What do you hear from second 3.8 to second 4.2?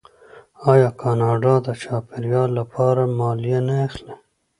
اخلي؟